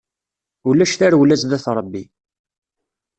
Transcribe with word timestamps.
Ulac 0.69 0.93
tarewla 0.99 1.35
zdat 1.41 1.65
Ṛebbi. 1.77 2.03